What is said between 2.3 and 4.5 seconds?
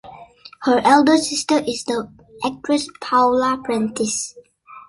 actress Paula Prentiss.